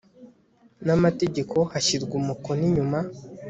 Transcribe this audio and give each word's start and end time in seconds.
n 0.85 0.87
amategeko 0.95 1.57
hashyirwa 1.71 2.13
umukono 2.21 2.61
inyuma 2.69 2.99